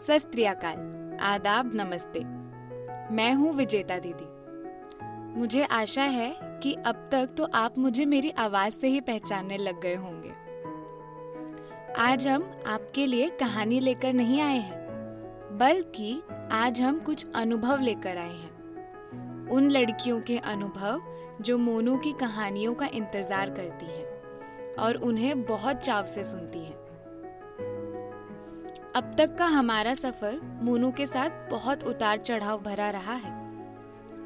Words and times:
सत 0.00 0.30
आदाब, 1.20 1.70
नमस्ते। 1.74 2.20
मैं 3.14 3.34
हूँ 3.34 3.52
विजेता 3.54 3.98
दीदी। 3.98 5.40
मुझे 5.40 5.64
आशा 5.64 6.02
है 6.02 6.36
कि 6.62 6.74
अब 6.74 7.08
तक 7.12 7.34
तो 7.36 7.48
आप 7.54 7.78
मुझे 7.78 8.04
मेरी 8.04 8.30
आवाज़ 8.30 8.74
से 8.74 8.88
ही 8.88 9.00
पहचानने 9.00 9.58
लग 9.58 9.80
गए 9.80 9.94
होंगे। 9.94 10.32
आज 11.98 12.28
हम 12.28 12.50
आपके 12.66 13.06
लिए 13.06 13.28
कहानी 13.28 13.80
लेकर 13.80 14.12
नहीं 14.12 14.40
आए 14.40 14.58
हैं, 14.58 14.80
बल्कि 15.58 16.22
आज 16.52 16.80
हम 16.80 16.98
कुछ 16.98 17.26
अनुभव 17.34 17.80
लेकर 17.80 18.16
आए 18.16 18.34
हैं। 18.34 19.48
उन 19.48 19.70
लड़कियों 19.70 20.20
के 20.20 20.38
अनुभव 20.38 21.02
जो 21.40 21.58
मोनू 21.58 21.96
की 21.96 22.12
कहानियों 22.12 22.74
का 22.74 22.86
इंतज़ार 22.86 23.50
करती 23.50 23.86
हैं 23.86 24.76
और 24.76 24.94
उन्हें 24.94 25.42
बहुत 25.42 25.76
चाव 25.76 26.04
से 26.04 26.24
सुनती 26.24 26.58
हैं। 26.58 26.79
अब 28.96 29.14
तक 29.18 29.36
का 29.38 29.46
हमारा 29.46 29.94
सफ़र 29.94 30.60
मोनू 30.62 30.92
के 30.92 31.06
साथ 31.06 31.50
बहुत 31.50 31.84
उतार 31.84 32.18
चढ़ाव 32.18 32.60
भरा 32.60 32.90
रहा 32.90 33.12
है। 33.12 33.40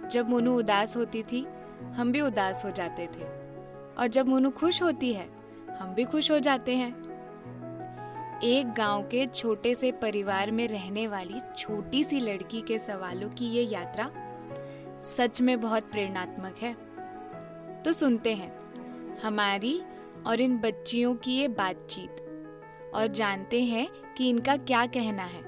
जब 0.09 0.31
मोनू 0.31 0.59
उदास 0.59 0.97
होती 0.97 1.23
थी, 1.23 1.47
हम 1.93 2.13
भी 2.13 2.21
उदास 2.21 2.65
हो 2.65 2.71
जाते 2.71 3.07
थे। 3.07 3.23
और 3.99 4.09
जब 4.09 4.29
मोनू 4.29 4.51
खुश 4.51 4.83
होती 4.83 5.13
है, 5.13 5.29
हम 5.79 5.95
भी 5.95 6.05
खुश 6.05 6.31
हो 6.31 6.39
जाते 6.39 6.77
हैं। 6.77 6.93
एक 8.41 8.73
गाँव 8.73 9.03
के 9.03 9.27
छोटे 9.27 9.75
से 9.75 9.93
परिवार 9.93 10.51
में 10.51 10.69
रहने 10.69 11.07
वाली 11.07 11.41
छोटी 11.57 12.05
सी 12.05 12.21
लड़की 12.21 12.61
के 12.61 12.79
सवालों 12.79 13.31
की 13.31 13.47
ये 13.47 13.63
यात्रा 13.63 14.11
सच 14.99 15.41
में 15.41 15.61
बहुत 15.61 15.83
प्रेरणात्मक 15.83 16.55
है। 16.63 16.77
तो 17.83 17.93
सुनते 17.93 18.35
हैं, 18.35 18.57
हमारी 19.23 19.83
और 20.27 20.41
इन 20.41 20.59
बच्चियों 20.59 21.15
की 21.15 21.37
ये 21.37 21.49
बातचीत। 21.49 22.17
और 22.95 23.07
जानते 23.07 23.63
हैं 23.63 23.89
कि 24.19 24.29
इनका 24.31 24.57
क्या 24.57 24.85
कहना 24.87 25.23
है 25.23 25.43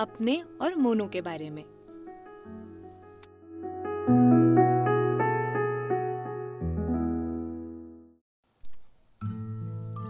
अपने 0.00 0.42
और 0.62 0.74
मोनू 0.74 1.06
के 1.06 1.20
बारे 1.20 1.50
में। 1.50 1.62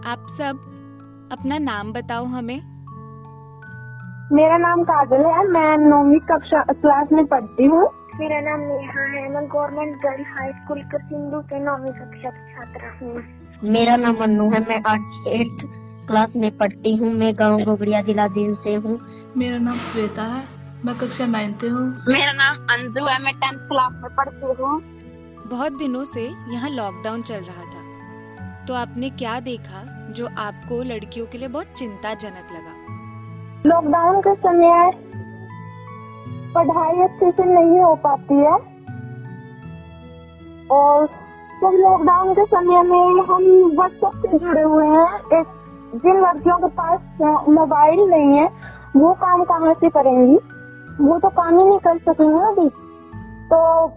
आप 0.07 0.25
सब 0.29 0.59
अपना 1.31 1.57
नाम 1.57 1.91
बताओ 1.93 2.25
हमें। 2.25 2.59
मेरा 4.33 4.57
नाम 4.57 4.83
काजल 4.83 5.25
है 5.25 5.47
मैं 5.47 5.77
नौवीं 5.89 6.19
कक्षा 6.19 6.63
क्लास 6.71 7.07
में 7.11 7.25
पढ़ती 7.25 7.65
हूँ। 7.65 7.83
मेरा 8.19 8.39
नाम 8.41 8.59
नेहा 8.59 9.03
है 9.11 9.27
मैं 9.33 9.45
गवर्नमेंट 9.47 9.95
गर्ल 9.97 10.23
हाई 10.29 10.51
स्कूल 10.53 10.81
के 10.83 10.97
सिंधु 10.97 11.39
के 11.41 11.59
नौवीं 11.59 11.91
कक्षा 11.91 12.29
की 12.29 12.53
छात्रा 12.53 12.89
हूँ। 13.01 13.71
मेरा 13.71 13.95
नाम 13.95 14.23
अन्नू 14.23 14.49
है 14.49 14.59
मैं 14.69 14.81
आठ 14.87 15.27
एट 15.27 15.63
क्लास 16.11 16.29
में 16.35 16.57
पढ़ती 16.57 16.95
हूँ। 16.95 17.11
मैं 17.13 17.33
गाँव 17.39 17.59
गोगड़िया 17.59 18.01
जिला 18.01 18.27
जींद 18.27 18.57
से 18.63 18.73
हूँ। 18.75 18.97
मेरा 19.37 19.57
नाम 19.57 19.77
श्वेता 19.79 20.23
है। 20.23 20.43
मैं 20.85 20.97
कक्षा 20.97 21.25
नाइन्थ 21.25 21.63
हूँ। 21.63 21.83
मेरा 22.07 22.31
नाम 22.33 22.57
अंजू 22.67 23.05
है। 23.05 23.21
मैं 23.23 23.33
टेंथ 23.33 23.59
क्लास 23.67 23.99
में 24.03 24.15
पढ़ती 24.15 24.63
हूँ। 24.63 24.81
बहुत 25.49 25.77
दिनों 25.77 26.03
से 26.03 26.21
यहाँ 26.53 26.69
लॉकडाउन 26.69 27.21
चल 27.21 27.35
रहा 27.35 27.63
था। 27.63 28.65
तो 28.65 28.73
आपने 28.73 29.09
क्या 29.09 29.39
देखा 29.39 29.83
जो 30.09 30.27
आपको 30.37 30.81
लड़कियों 30.83 31.25
के 31.25 31.37
लिए 31.37 31.47
बहुत 31.47 31.67
चिंताजनक 31.67 32.51
लगा? 32.53 32.75
लॉकडाउन 33.67 34.21
के 34.21 34.35
समय 34.35 34.91
पढ़ाई 36.55 36.99
अच्छे 36.99 37.31
से 37.31 37.45
नहीं 37.45 37.79
हो 37.79 37.95
पाती 37.95 38.33
है। 38.33 38.53
और 40.71 41.05
तो 41.61 41.71
लॉकडाउन 41.71 42.33
के 42.33 42.45
समय 42.45 42.83
में 42.83 43.25
हम 43.25 43.43
व्हाट्सएप 43.75 44.21
से 44.25 44.37
जुड़े 44.37 44.61
हुए 44.61 44.87
हैं 44.87 45.39
एक 45.39 45.60
जिन 45.95 46.21
लड़कियों 46.21 46.57
के 46.57 46.67
पास 46.67 46.99
मोबाइल 47.49 47.99
नहीं 47.99 48.37
है, 48.37 48.49
वो 48.95 49.13
काम 49.13 49.43
कहाँ 49.43 49.73
से 49.73 49.89
करेंगी? 49.89 50.35
वो 51.03 51.19
तो 51.19 51.29
काम 51.29 51.59
ही 51.59 51.63
नहीं 51.65 51.79
कर 51.79 51.97
सकेंगे 51.97 52.41
अभी। 52.41 52.69
तो 53.49 53.87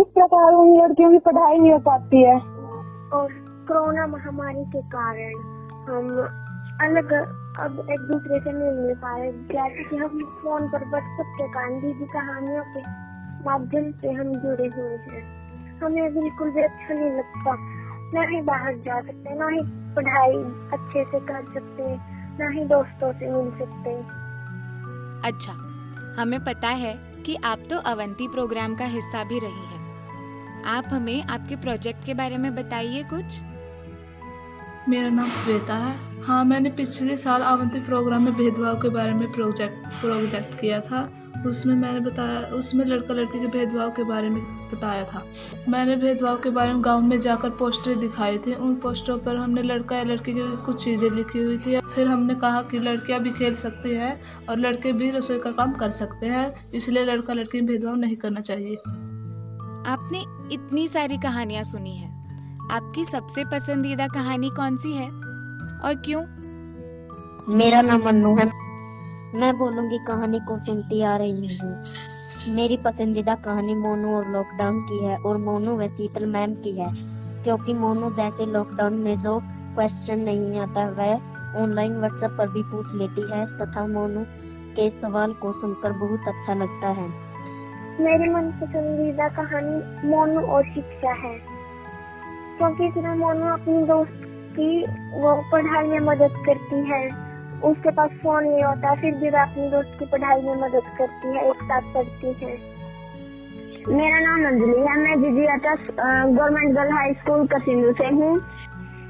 इस 0.00 0.06
प्रकार 0.06 0.52
उन 0.52 0.82
लड़कियों 0.82 1.10
की 1.10 1.18
पढ़ाई 1.18 1.58
नहीं 1.58 1.72
हो 1.72 1.78
पाती 1.78 2.22
है। 2.22 2.34
और 3.12 3.28
कोरोना 3.68 4.06
महामारी 4.06 4.64
के 4.64 4.80
कारण 4.80 5.34
हम 5.88 6.08
अलग, 6.80 7.12
अब 7.60 7.86
एक 7.90 8.00
दूसरे 8.00 8.40
से 8.40 8.52
नहीं 8.52 8.86
मिल 8.86 8.94
पा 8.94 9.14
रहे। 9.14 9.32
जैसे 9.32 9.90
कि 9.90 9.96
हम 9.96 10.20
फ़ोन 10.42 10.68
पर 10.68 10.78
व्हाट्सएप 10.78 11.32
के 11.36 11.48
कारण 11.48 11.80
दीदी 11.80 12.04
कहानियों 12.04 12.62
के 12.62 12.80
माध्यम 13.50 13.92
से 13.92 14.12
हम 14.12 14.32
जुड़े 14.34 14.70
हुए 14.78 14.96
हैं। 14.96 15.22
हमें 15.78 16.14
बिल्कुल 16.14 16.50
भी 16.50 16.62
अच्छा 16.62 16.94
नहीं 16.94 17.10
लगता। 17.10 17.56
ना 18.14 18.22
ही 18.22 18.40
बाहर 18.42 18.74
जा 18.74 19.00
सकते, 19.00 19.34
ना 19.34 19.48
ही 19.48 19.81
पढ़ाई 19.96 20.42
अच्छे 20.72 21.04
से 21.04 21.20
कर 21.20 21.44
सकते 21.54 21.96
ना 22.38 22.48
ही 22.48 22.64
दोस्तों 22.64 23.12
से 23.12 23.30
मिल 23.30 23.50
सकते 23.58 23.96
अच्छा 25.28 25.52
हमें 26.22 26.40
पता 26.44 26.68
है 26.68 26.94
कि 27.26 27.36
आप 27.44 27.58
तो 27.70 27.78
अवंती 27.78 28.28
प्रोग्राम 28.28 28.74
का 28.74 28.84
हिस्सा 28.84 29.24
भी 29.24 29.38
रही 29.38 29.66
हैं। 29.66 29.80
आप 30.66 30.84
हमें 30.88 31.22
आपके 31.24 31.56
प्रोजेक्ट 31.56 32.04
के 32.06 32.14
बारे 32.14 32.36
में 32.36 32.54
बताइए 32.54 33.02
कुछ? 33.02 33.40
मेरा 34.88 35.08
नाम 35.08 35.30
श्वेता 35.30 35.74
है। 35.74 35.94
हाँ 36.22 36.44
मैंने 36.44 36.70
पिछले 36.70 37.16
साल 37.16 37.42
अवंती 37.42 37.80
प्रोग्राम 37.80 38.24
में 38.24 38.32
भेदभाव 38.34 38.74
के 38.74 38.88
बारे 38.88 39.12
में 39.12 39.32
प्रोजेक्ट 39.32 39.81
प्रोजेक्ट 40.02 40.60
किया 40.60 40.80
था 40.80 41.10
उसमें 41.46 41.74
मैंने 41.74 42.00
बताया 42.00 42.40
उसमें 42.56 42.84
लड़का 42.84 43.14
लड़की 43.14 43.38
के 43.38 43.46
भेदभाव 43.46 43.90
के 43.90 44.04
बारे 44.04 44.28
में 44.28 44.42
बताया 44.70 45.04
था। 45.04 45.22
मैंने 45.68 45.96
भेदभाव 45.96 46.36
के 46.36 46.50
बारे 46.50 46.72
में 46.72 46.84
गाँव 46.84 47.00
में 47.00 47.18
जाकर 47.20 47.50
पोस्टर 47.50 47.94
दिखाए 47.94 48.36
थे। 48.38 48.54
उन 48.54 48.74
पोस्टरों 48.74 49.18
पर 49.18 49.36
हमने 49.36 49.62
लड़का 49.62 49.96
या 49.96 50.04
लड़की 50.04 50.32
की 50.32 50.40
कुछ 50.56 50.84
चीज़ें 50.84 51.10
लिखी 51.10 51.38
हुई 51.38 51.58
थी। 51.58 51.80
फिर 51.94 52.08
हमने 52.08 52.34
कहा 52.34 52.62
कि 52.62 52.78
लड़कियाँ 52.78 53.20
भी 53.20 53.30
खेल 53.30 53.54
सकती 53.54 53.94
हैं 53.94 54.20
और 54.48 54.58
लड़के 54.58 54.92
भी 54.92 55.10
रसोई 55.10 55.38
का 55.38 55.50
काम 55.50 55.72
कर 55.72 55.90
सकते 55.90 56.26
हैं 56.26 56.70
इसलिए 56.74 57.04
लड़का 57.04 57.34
लड़की 57.34 57.60
में 57.60 57.66
भेदभाव 57.66 57.94
नहीं 57.94 58.16
करना 58.16 58.40
चाहिए। 58.40 58.76
आपने 59.86 60.20
इतनी 60.54 60.88
सारी 60.88 61.18
कहानियाँ 61.18 61.62
सुनी 61.62 61.96
है। 61.96 62.08
आपकी 62.72 63.04
सबसे 63.04 63.44
पसंदीदा 63.44 64.06
कहानी 64.06 64.48
कौन 64.48 64.76
सी 64.76 64.92
है? 64.92 65.08
और 65.80 66.02
क्यों? 66.04 66.22
मेरा 67.56 67.80
नाम 67.82 68.08
अन्नू 68.08 68.36
है। 68.36 68.71
मैं 69.34 69.52
बोलूँगी 69.58 69.98
कहानी 69.98 70.38
को 70.40 70.58
सुनती 70.58 71.00
आ 71.02 71.16
रही 71.16 71.56
हूँ। 71.58 72.54
मेरी 72.54 72.76
पसंदीदा 72.76 73.34
कहानी 73.44 73.74
मोनू 73.76 74.14
और 74.16 74.26
लॉकडाउन 74.28 74.80
की 74.80 74.98
है 75.04 75.16
और 75.18 75.36
मोनू 75.38 75.76
व 75.78 75.86
शीतल 75.88 76.26
मैम 76.26 76.54
की 76.56 76.72
है, 76.78 76.88
क्योंकि 77.44 77.74
मोनू 77.74 78.10
जैसे 78.10 78.46
लॉकडाउन 78.52 78.94
में 78.98 79.16
जो 79.22 79.38
क्वेश्चन 79.42 80.20
नहीं 80.20 80.60
आता 80.60 80.86
वह 80.90 81.62
ऑनलाइन 81.62 81.96
व्हाट्सएप 81.96 82.36
पर 82.38 82.52
भी 82.52 82.62
पूछ 82.72 82.94
लेती 82.94 83.22
है, 83.30 83.44
तथा 83.58 83.86
मोनू 83.86 84.24
के 84.76 84.90
सवाल 85.00 85.32
को 85.32 85.52
सुनकर 85.52 85.98
बहुत 86.00 86.28
अच्छा 86.28 86.54
लगता 86.54 86.88
है। 86.90 87.08
मेरी 88.00 88.30
मन 88.30 88.50
पसंदीदा 88.60 89.28
कहानी 89.30 90.08
मोनू 90.08 90.46
और 90.48 90.72
शिक्षा 90.74 91.12
है, 91.18 91.34
क्योंकि 92.58 92.86
इसमें 92.86 93.14
मोनू 93.16 93.52
अपनी 93.52 93.82
दोस्त 93.86 94.22
की 94.54 94.70
वो 95.20 95.34
पढ़ाई 95.52 95.86
में 95.88 96.00
मदद 96.06 96.42
करती 96.46 96.86
है। 96.90 97.21
उसके 97.64 97.90
पास 97.90 98.10
फ़ोन 98.10 98.44
नहीं 98.44 98.64
होता, 98.64 98.94
फिर 98.94 99.14
भी 99.14 99.30
वह 99.30 99.42
अपनी 99.42 99.70
दोस्त 99.70 99.96
की 99.98 100.04
पढ़ाई 100.04 100.42
में 100.42 100.54
मदद 100.54 100.82
करती 100.98 101.28
है, 101.28 101.48
एक 101.50 101.62
साथ 101.62 101.80
पढ़ती 101.94 102.26
है। 102.26 102.72
मेरा 103.88 104.18
नाम 104.18 104.46
अंजलि 104.46 104.80
है, 104.80 104.96
मैं 104.98 105.20
G G 105.22 105.46
government 106.36 106.74
girl 106.74 106.92
high 106.92 107.12
school 107.12 107.46
Kasindu 107.46 107.92
से 107.92 108.06
हूँ। 108.06 108.40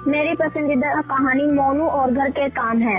मेरी 0.09 0.35
पसंदीदा 0.35 1.01
कहानी 1.01 1.45
मोनू 1.55 1.85
और 1.85 2.13
घर 2.13 2.31
के 2.31 2.49
काम 2.49 2.79
है। 2.79 2.99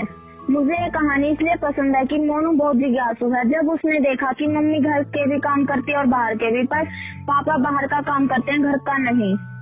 मुझे 0.50 0.82
ये 0.82 0.88
कहानी 0.88 1.28
इसलिए 1.28 1.54
पसंद 1.56 1.96
है 1.96 2.04
कि 2.04 2.18
मोनू 2.18 2.52
बहुत 2.52 2.76
जिज्ञासु 2.76 3.28
है। 3.30 3.44
जब 3.50 3.70
उसने 3.70 4.00
देखा 4.00 4.32
कि 4.32 4.46
मम्मी 4.46 4.80
घर 4.80 5.02
के 5.02 5.26
भी 5.30 5.38
काम 5.38 5.64
करती 5.64 5.92
है 5.92 5.98
और 5.98 6.06
बाहर 6.06 6.34
के 6.34 6.52
भी, 6.52 6.66
पर 6.66 6.84
पापा 7.22 7.56
बाहर 7.56 7.86
का 7.86 8.00
काम 8.00 8.26
करते 8.26 8.52
हैं, 8.52 8.62
घर 8.62 8.78
का 8.78 8.98
नहीं। 8.98 9.53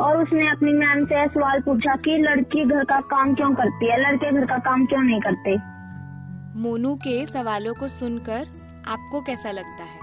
और 0.00 0.22
उसने 0.22 0.48
अपनी 0.50 0.72
मैम 0.72 1.04
से 1.04 1.26
सवाल 1.26 1.60
पूछा 1.60 1.94
कि 1.96 2.16
लड़की 2.18 2.64
घर 2.64 2.84
का 2.84 3.00
काम 3.00 3.34
क्यों 3.34 3.54
करती 3.54 3.90
है? 3.90 3.98
लड़के 4.00 4.32
घर 4.32 4.46
का 4.46 4.58
काम 4.58 4.86
क्यों 4.86 5.02
नहीं 5.02 5.20
करते? 5.20 5.56
मोनू 6.60 6.94
के 6.94 7.26
सवालों 7.26 7.74
को 7.74 7.88
सुनकर 7.88 8.46
आपको 8.88 9.20
कैसा 9.20 9.50
लगता 9.50 9.84
है? 9.84 9.98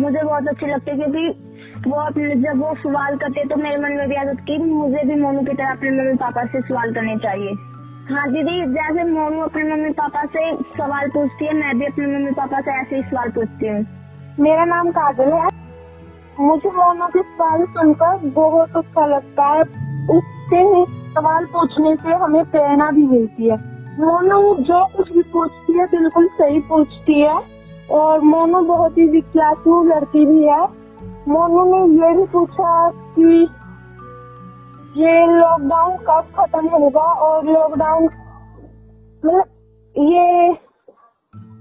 मुझे 0.00 0.22
बहुत 0.22 0.48
अच्छी 0.48 0.66
लगती 0.66 0.90
है 0.90 0.96
क्योंकि 0.96 1.50
वो 1.90 2.00
अपने 2.00 2.34
जब 2.34 2.60
वो 2.60 2.74
सवाल 2.74 3.16
करते 3.16 3.44
तो 3.44 3.56
मेरे 3.56 3.76
मन 3.76 3.92
में 3.92 4.08
भी 4.08 4.14
आदत 4.14 4.40
की 4.40 4.58
मुझे 4.58 5.04
भी 5.04 5.20
मोनू 5.20 5.40
की 5.40 5.54
तरह 5.54 5.70
अपने 5.70 5.90
मम्मी 5.90 6.14
पापा 6.14 6.44
से 6.44 6.60
सवाल 6.60 6.94
करने 6.94 7.16
चाहिए। 7.16 7.52
हाँ 8.14 8.28
दीदी 8.32 8.60
जैसे 8.72 9.04
मोनू 9.04 9.40
अपने 9.40 9.64
मम्मी 9.64 9.90
पापा 9.90 10.24
से 10.24 10.52
सवाल 10.78 11.08
पूछती 11.08 11.44
है 11.44 11.54
मैं 11.54 11.78
भी 11.78 11.86
अपने 11.86 12.06
मम्मी 12.06 12.30
पापा 12.30 12.60
से 12.60 12.70
ऐसे 12.80 12.96
ही 12.96 13.02
सवाल 13.02 13.30
पूछती 13.30 13.68
हूँ। 13.68 13.86
मेरा 14.40 14.64
नाम 14.64 14.90
काजल 14.90 15.32
है। 15.32 15.61
मुझे 16.40 16.68
मोनो 16.68 17.06
के 17.06 17.22
सवाल 17.22 17.64
सुनकर 17.64 18.16
बहुत 18.24 18.76
अच्छा 18.76 19.06
लगता 19.06 19.44
है। 19.44 19.62
उससे 20.10 20.56
ही 20.56 20.84
सवाल 20.88 21.44
पूछने 21.44 21.96
से 21.96 22.08
हमें 22.08 22.50
प्रेरणा 22.50 22.90
भी 22.90 23.06
मिलती 23.06 23.50
है। 23.50 23.56
मोनो 24.00 24.54
जो 24.54 24.84
कुछ 24.96 25.12
भी 25.12 25.22
पूछती 25.22 25.78
है, 25.78 25.86
बिल्कुल 25.86 26.26
सही 26.26 26.60
पूछती 26.60 27.20
है। 27.20 27.40
और 27.90 28.20
मोनो 28.20 28.60
बहुत 28.60 28.98
ही 28.98 29.08
जिज्ञासु 29.08 29.84
लड़की 29.84 30.26
भी 30.26 30.44
है। 30.44 30.62
मोनो 31.28 31.64
ने 31.64 32.06
ये 32.06 32.16
भी 32.16 32.24
पूछा 32.24 32.90
कि 32.90 33.48
ये 34.96 35.26
लॉकडाउन 35.26 35.96
कब 35.96 36.24
खत्म 36.38 36.68
होगा 36.68 37.12
और 37.12 37.44
लॉकडाउन 37.44 38.04
मतलब 38.04 39.44
ये 39.98 40.52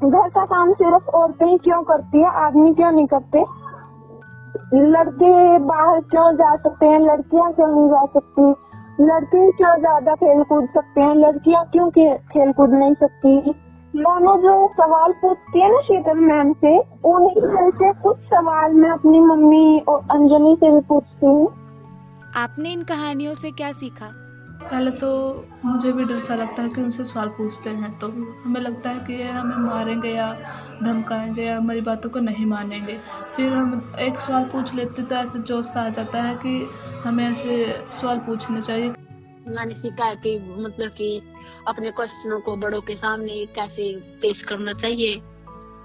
घर 0.09 0.29
का 0.29 0.45
काम 0.45 0.73
सिर्फ़ 0.73 1.09
औरतें 1.09 1.45
ही 1.45 1.57
क्यों 1.57 1.83
करती 1.83 2.17
है, 2.17 2.45
आदमी 2.45 2.73
क्यों 2.73 2.91
नहीं 2.91 3.07
करते? 3.07 3.60
लड़के 4.73 5.59
बाहर 5.59 5.99
क्यों 6.01 6.33
जा 6.35 6.55
सकते 6.55 6.85
हैं? 6.85 6.99
लड़कियाँ 6.99 7.53
क्यों 7.53 7.67
नहीं 7.67 7.89
जा 7.89 8.05
सकती? 8.05 8.49
लड़के 9.03 9.51
क्यों 9.51 9.79
ज़्यादा 9.79 10.15
खेल 10.15 10.43
कूद 10.43 10.65
सकते 10.65 11.01
हैं? 11.01 11.15
लड़कियाँ 11.15 11.65
क्यों 11.65 11.89
खेल 12.15 12.51
कूद 12.51 12.69
नहीं 12.69 12.93
सकती? 12.93 13.35
मैंने 13.95 14.41
जो 14.41 14.69
सवाल 14.73 15.11
पूछती 15.11 15.61
है 15.61 15.71
ना 15.71 15.81
शीतल 15.81 16.17
मैम 16.17 16.53
से, 16.53 16.77
उन्हीं 17.05 17.41
में 17.41 17.71
से 17.71 17.93
कुछ 17.93 18.17
सवाल 18.17 18.73
मैं 18.73 18.89
अपनी 18.89 19.19
मम्मी 19.19 19.79
और 19.79 19.97
अंजनी 20.11 20.55
से 20.55 20.71
भी 20.71 20.79
पूछती 20.79 21.25
हूँ। 21.25 21.47
आपने 22.35 22.73
इन 22.73 22.83
कहानियों 22.83 23.33
से 23.33 23.51
क्या 23.51 23.71
सीखा? 23.71 24.20
पहले 24.61 24.91
तो 24.91 25.09
मुझे 25.65 25.91
भी 25.91 26.03
डर 26.05 26.19
सा 26.19 26.35
लगता 26.35 26.63
है 26.63 26.69
कि 26.69 26.81
उनसे 26.81 27.03
सवाल 27.03 27.27
पूछते 27.27 27.69
हैं 27.69 27.99
तो 27.99 28.07
हमें 28.43 28.61
लगता 28.61 28.89
है 28.89 28.99
कि 28.99 29.13
ये 29.13 29.23
हमें 29.23 29.57
मारेंगे 29.57 30.09
या 30.09 30.33
धमकाएँगे 30.83 31.43
या 31.43 31.57
हमारी 31.57 31.81
बातों 31.81 32.09
को 32.09 32.19
नहीं 32.19 32.45
मानेंगे। 32.45 32.99
फिर 33.35 33.53
हम 33.53 33.93
एक 33.99 34.19
सवाल 34.21 34.43
पूछ 34.43 34.73
लेते 34.75 35.03
तो 35.03 35.15
ऐसे 35.15 35.39
जोश 35.39 35.65
सा 35.65 35.81
आ 35.81 35.89
जाता 35.89 36.21
है 36.21 36.35
कि 36.35 36.69
हमें 37.03 37.31
ऐसे 37.31 37.65
सवाल 38.01 38.19
पूछने 38.19 38.61
चाहिए। 38.61 38.89
मैंने 39.47 39.73
सीखा 39.73 40.05
है 40.05 40.15
कि 40.15 40.39
मतलब 40.57 40.89
कि 40.89 41.21
अपने 41.67 41.91
क्वेश्चनों 41.91 42.39
को 42.39 42.55
बड़ों 42.55 42.81
के 42.81 42.95
सामने 42.95 43.45
कैसे 43.45 43.95
पेश 44.21 44.41
करना 44.41 44.73
चाहिए 44.73 45.15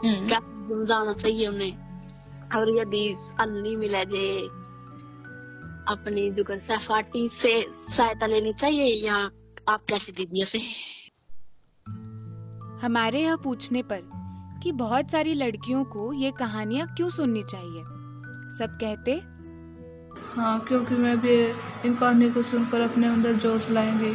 हम्म। 0.05 0.29
क्या 0.29 0.39
समझाना 0.39 1.13
चाहिए 1.13 1.49
उन्हें। 1.49 1.87
और 2.57 2.81
यदि 2.81 3.17
हल 3.41 3.63
नहीं 3.63 3.77
मिला 3.77 4.05
जे 4.05 4.27
अपनी 5.89 6.31
जो 6.31 6.45
सहपाठी 6.51 7.29
से 7.43 7.63
सहायता 7.97 8.27
लेनी 8.27 8.53
चाहिए 8.53 9.07
या 9.07 9.17
आप 9.69 9.81
कैसे 9.89 10.13
दीदियों 10.13 10.47
से 10.47 10.59
हमारे 12.87 13.21
यहाँ 13.21 13.37
पूछने 13.37 13.83
पर 13.83 14.01
कि 14.63 14.73
बहुत 14.73 15.11
सारी 15.11 15.35
लड़कियों 15.35 15.85
को 15.85 16.13
ये 16.13 16.31
कहानियाँ 16.31 16.87
क्यों 16.97 17.09
सुननी 17.09 17.43
चाहिए? 17.43 17.83
सब 18.59 18.79
कहते 18.81 19.13
हाँ 20.37 20.59
क्योंकि 20.61 20.95
मैं 20.95 21.21
भी 21.21 21.35
इन 21.89 21.95
कहानियों 21.95 22.33
को 22.33 22.43
सुनकर 22.43 22.81
अपने 22.81 23.07
अंदर 23.07 23.33
जोश 23.33 23.71
लाएँगी 23.71 24.15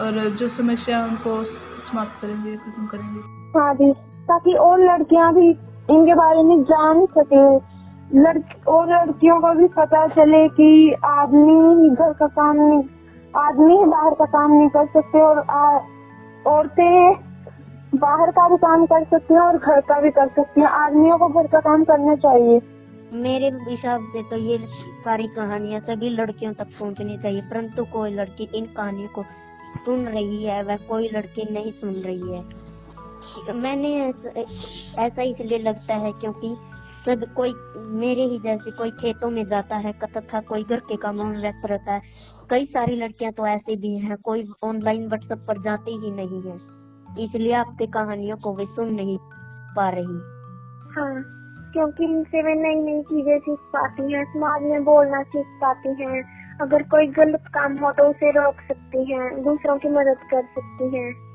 और 0.00 0.28
जो 0.28 0.48
समस्या 0.48 0.98
है 0.98 1.08
उनको 1.08 1.44
समाप्त 1.44 2.22
करेंगे 2.22 2.56
खत्म 2.56 2.86
करेंगे। 2.86 3.20
हाँ 3.58 3.74
जी 3.74 3.92
ताकि 4.28 4.54
और 4.54 4.80
लड़कियाँ 4.80 5.34
भी 5.34 5.48
इनके 5.94 6.14
बारे 6.14 6.42
में 6.42 6.62
जान 6.62 7.06
सके। 7.06 7.71
लड़क 8.14 8.68
और 8.68 8.88
लड़कियों 8.88 9.40
को 9.40 9.52
भी 9.54 9.66
पता 9.74 10.06
चले 10.08 10.46
कि 10.50 10.68
आदमी 11.06 11.88
घर 11.90 12.12
का 12.12 12.26
काम 12.30 12.56
नहीं, 12.58 12.82
आदमी 13.34 13.76
बाहर 13.86 14.14
का 14.14 14.24
काम 14.32 14.52
नहीं 14.52 14.68
कर 14.70 14.86
सकते 14.88 15.20
और 15.20 15.38
औरतें 16.46 17.14
बाहर 17.94 18.30
का 18.30 18.48
भी 18.48 18.56
काम 18.56 18.84
कर 18.86 19.04
सकती 19.06 19.34
हैं 19.34 19.40
और 19.40 19.56
घर 19.58 19.80
का 19.82 20.00
भी 20.00 20.10
कर 20.10 20.28
सकती 20.30 20.60
हैं। 20.60 20.68
आदमियों 20.68 21.18
को 21.18 21.28
घर 21.30 21.46
का 21.46 21.60
काम 21.60 21.84
करना 21.84 22.14
चाहिए। 22.18 22.60
मेरे 23.14 23.48
हिसाब 23.68 24.00
से 24.12 24.22
तो 24.30 24.36
ये 24.38 24.58
सारी 25.04 25.26
कहानियाँ 25.28 25.80
सभी 25.82 26.08
लड़कियों 26.10 26.52
तक 26.54 26.68
पहुंचनी 26.78 27.16
चाहिए, 27.18 27.40
परंतु 27.42 27.84
कोई 27.92 28.10
लड़की 28.10 28.48
इन 28.54 28.66
कहानियों 28.76 29.08
को 29.08 29.22
सुन 29.84 30.06
रही 30.06 30.42
है 30.44 30.62
वह 30.62 30.76
कोई 30.88 31.08
लड़की 31.14 31.52
नहीं 31.52 31.72
सुन 31.72 31.94
रही 32.06 32.34
है। 32.34 33.54
मैंने 33.54 33.90
ऐसा 34.98 35.22
इसलिए 35.22 35.58
लगता 35.60 35.94
है 35.96 36.12
क्योंकि 36.12 36.54
सब 37.06 37.24
कोई 37.36 37.52
मेरे 38.00 38.22
ही 38.22 38.38
जैसे 38.38 38.70
कोई 38.70 38.90
खेतों 38.90 39.30
में 39.30 39.46
जाता 39.48 39.76
है 39.76 39.92
तथा 39.92 40.40
कोई 40.40 40.64
घर 40.64 40.80
के 40.80 40.96
कामों 40.96 41.24
में 41.24 41.40
व्यस्त 41.40 41.66
रहता 41.66 41.92
है, 41.92 42.02
कई 42.50 42.66
सारी 42.66 42.96
लड़कियाँ 42.96 43.32
तो 43.32 43.46
ऐसे 43.46 43.76
भी 43.76 43.98
हैं, 43.98 44.16
कोई 44.16 44.48
ऑनलाइन 44.64 45.06
व्हाट्सएप 45.08 45.38
पर 45.38 45.62
जाती 45.62 45.98
ही 45.98 46.10
नहीं 46.10 46.42
है। 46.42 46.56
इसलिए 47.24 47.52
आपके 47.52 47.86
कहानियों 47.86 48.36
को 48.36 48.54
वे 48.54 48.66
सुन 48.66 48.94
नहीं 48.94 49.18
पा 49.76 49.88
रही। 49.88 50.20
हाँ 50.94 51.22
क्योंकि 51.72 52.04
इनसे 52.04 52.42
वे 52.42 52.54
नई 52.54 52.74
नई 52.74 53.02
चीज़ें 53.02 53.38
सीख 53.38 53.58
पाती 53.58 54.12
हैं, 54.12 54.24
समाज 54.24 54.62
में 54.62 54.84
बोलना 54.84 55.22
सीख 55.22 55.46
पाती 55.46 55.88
हैं। 55.88 56.42
अगर 56.60 56.82
कोई 56.82 57.06
गलत 57.06 57.44
काम 57.54 57.78
हो 57.78 57.92
तो 57.92 58.02
उसे 58.02 58.30
रोक 58.30 58.54
सकती 58.54 59.12
हैं, 59.12 59.42
दूसरों 59.42 59.78
की 59.78 59.88
मदद 59.88 60.16
कर 60.30 60.42
सकती 60.42 60.96
हैं। 60.96 61.31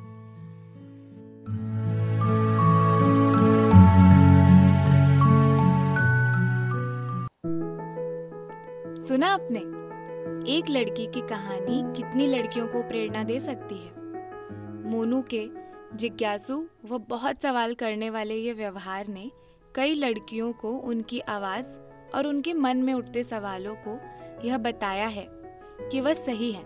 सुना 9.07 9.27
आपने? 9.27 9.59
एक 10.53 10.69
लड़की 10.69 11.05
की 11.05 11.21
कहानी 11.21 11.93
कितनी 11.97 12.27
लड़कियों 12.27 12.67
को 12.67 12.83
प्रेरणा 12.83 13.23
दे 13.23 13.39
सकती 13.39 13.75
है? 13.75 13.91
मोनू 14.91 15.21
के 15.21 15.49
जिज्ञासु 15.95 16.65
व 16.91 16.97
बहुत 16.97 17.41
सवाल 17.41 17.73
करने 17.73 18.09
वाले 18.09 18.35
ये 18.35 18.53
व्यवहार 18.53 19.07
ने 19.07 19.31
कई 19.75 19.93
लड़कियों 19.93 20.53
को 20.53 20.69
उनकी 20.69 21.19
आवाज़ 21.19 21.79
और 22.15 22.27
उनके 22.27 22.53
मन 22.53 22.77
में 22.77 22.93
उठते 22.93 23.23
सवालों 23.23 23.75
को 23.75 23.99
यह 24.47 24.57
बताया 24.57 25.07
है 25.07 25.27
कि 25.91 26.01
वह 26.01 26.13
सही 26.13 26.51
है। 26.51 26.65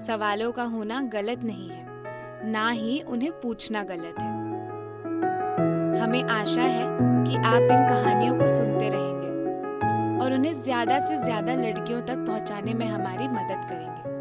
सवालों 0.00 0.52
का 0.52 0.62
होना 0.62 1.02
गलत 1.02 1.42
नहीं 1.44 1.68
है, 1.68 1.86
ना 2.50 2.70
ही 2.70 3.00
उन्हें 3.00 3.40
पूछना 3.40 3.84
गलत 3.84 4.14
है। 4.20 4.40
हमें 6.00 6.22
आशा 6.22 6.62
है 6.62 6.84
कि 7.24 7.36
आप 7.36 7.62
इन 7.62 7.88
कहानियों 7.88 8.34
को 8.38 8.48
सुनते 8.48 8.88
रहेंगे। 8.88 9.19
और 10.20 10.32
उन्हें 10.32 10.52
ज़्यादा 10.52 10.98
से 10.98 11.16
ज़्यादा 11.16 11.54
लड़कियों 11.54 12.00
तक 12.02 12.24
पहुँचाने 12.26 12.74
में 12.74 12.86
हमारी 12.86 13.28
मदद 13.28 13.64
करेंगे। 13.68 14.18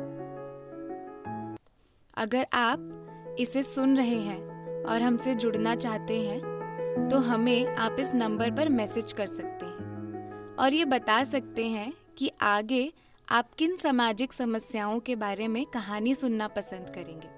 अगर 2.18 2.46
आप 2.54 3.36
इसे 3.40 3.64
सुन 3.64 3.98
रहे 3.98 4.20
हैं 4.20 4.84
और 4.86 5.02
हमसे 5.02 5.36
जुड़ना 5.36 5.76
चाहते 5.76 6.20
हैं 6.22 7.08
तो 7.10 7.18
हमें 7.20 7.76
आप 7.78 7.96
इस 8.00 8.14
नंबर 8.14 8.52
पर 8.52 8.70
मैसेज 8.70 9.14
कर 9.14 9.28
सकते 9.28 9.66
हैं 9.66 10.56
और 10.56 10.74
ये 10.74 10.86
बता 10.86 11.24
सकते 11.24 11.66
हैं 11.68 11.92
कि 12.18 12.32
आगे 12.42 12.92
आप 13.32 13.54
किन 13.58 13.76
सामाजिक 13.76 14.34
समस्याओं 14.34 15.00
के 15.00 15.16
बारे 15.16 15.48
में 15.48 15.66
कहानी 15.66 16.16
सुनना 16.16 16.48
पसंद 16.48 16.90
करेंगे। 16.90 17.38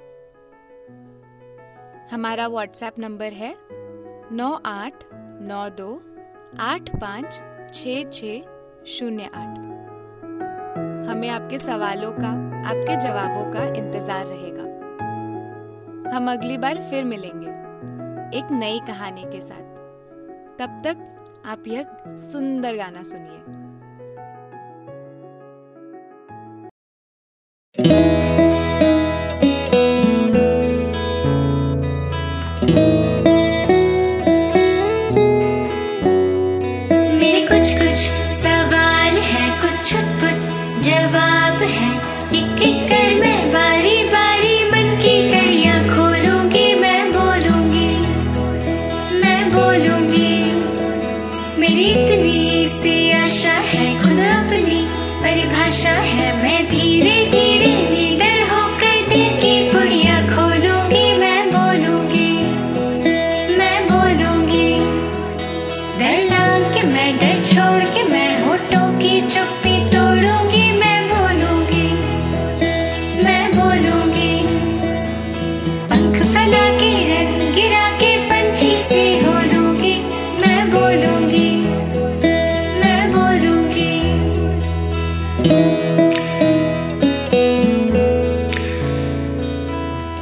हमारा 2.11 2.47
व्हाट्सएप 2.47 2.99
नंबर 2.99 3.33
है 3.33 3.55
नौ 4.31 4.53
आठ 4.65 5.03
नौ 5.41 5.67
दो 5.77 5.91
आठ 6.59 6.89
पाँच 6.95 7.41
छ 7.73 8.03
छ 8.13 8.23
शून्य 8.87 9.23
आठ। 9.23 9.57
हमें 11.07 11.29
आपके 11.29 11.57
सवालों 11.57 12.11
का, 12.11 12.29
आपके 12.69 12.95
जवाबों 12.95 13.51
का 13.51 13.63
इंतज़ार 13.75 14.25
रहेगा। 14.25 14.63
हम 16.15 16.31
अगली 16.31 16.57
बार 16.57 16.77
फिर 16.77 17.03
मिलेंगे, 17.03 17.49
एक 18.37 18.51
नई 18.51 18.79
कहानी 18.79 19.23
के 19.23 19.41
साथ। 19.41 19.63
तब 20.59 20.81
तक 20.85 21.43
आप 21.45 21.63
यह 21.67 21.85
सुंदर 22.07 22.75
गाना 22.75 23.03
सुनिए। 23.03 23.61
मेरी 51.71 51.89
इतनी 51.89 52.67
सी 52.67 52.93
आशा 53.15 53.53
है 53.67 53.83
खुद 53.99 54.17
अपनी 54.23 54.79
परिभाषा 55.21 55.93
है 56.07 56.25
मैं 56.41 56.63
धीरे 56.69 57.20